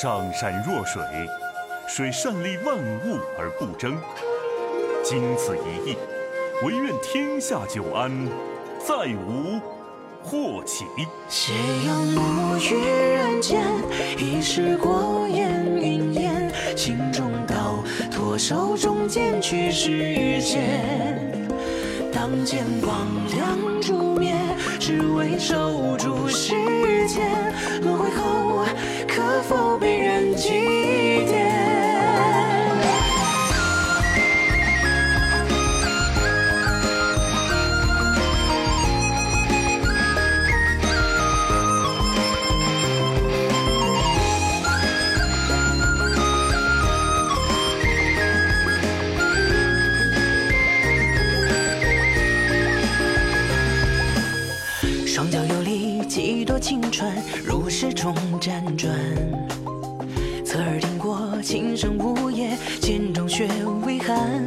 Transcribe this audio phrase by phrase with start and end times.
[0.00, 1.02] 上善若水，
[1.86, 3.98] 水善利万物而不争。
[5.04, 5.96] 经此一役，
[6.64, 8.10] 唯愿天下久安，
[8.78, 9.60] 再无
[10.22, 10.86] 祸起。
[11.28, 11.52] 斜
[11.86, 13.60] 阳暮雨人间，
[14.16, 16.50] 已是过眼云烟。
[16.74, 20.80] 心中道，托手中剑去世间。
[22.10, 24.34] 当剑光亮烛灭，
[24.78, 26.54] 只为守住世
[27.06, 27.28] 间。
[30.50, 30.56] 起
[31.26, 31.46] 点
[55.06, 57.08] 双脚游离，几多青春
[57.44, 59.49] 如诗中辗转。
[60.50, 63.46] 侧耳听过琴声呜咽，剑中血
[63.86, 64.44] 微寒。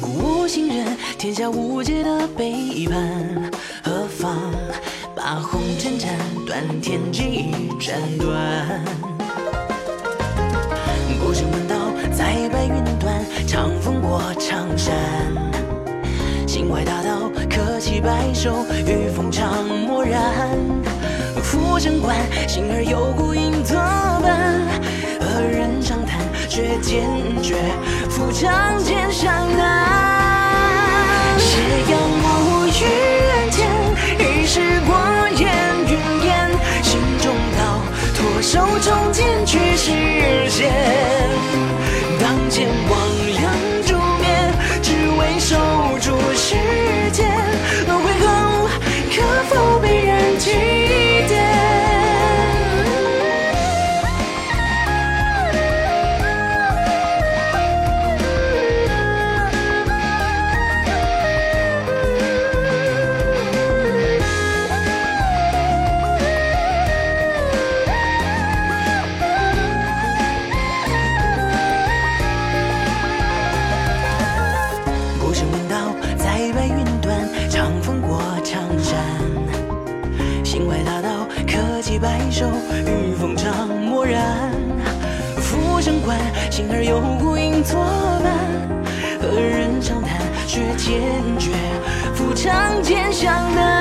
[0.00, 3.52] 无心人，天下无解的背叛，
[3.84, 4.50] 何妨
[5.14, 6.08] 把红尘斩
[6.46, 8.82] 断，天机斩断。
[11.22, 11.76] 孤身问道，
[12.10, 14.96] 在白云端，长风过长山。
[16.48, 20.48] 心怀大道，可期白首，与风长漠然。
[21.42, 22.16] 浮生观，
[22.48, 24.58] 心儿有孤影作伴。
[25.42, 27.08] 人长叹，却坚
[27.42, 27.54] 决
[28.08, 31.38] 扶长剑向南。
[31.38, 31.58] 斜
[31.90, 32.68] 阳暮雨
[33.28, 33.66] 人间，
[34.18, 34.94] 已是过
[35.36, 35.48] 眼
[35.86, 35.92] 云
[36.24, 36.50] 烟。
[36.82, 37.60] 心中道，
[38.16, 39.90] 脱手中剑却是
[82.00, 82.46] 白首，
[82.86, 84.50] 与风长默然。
[85.36, 86.18] 浮生观，
[86.50, 87.78] 心儿有孤影作
[88.24, 88.32] 伴。
[89.20, 91.00] 何人长叹，却坚
[91.38, 91.50] 决
[92.14, 93.79] 扶长剑向南。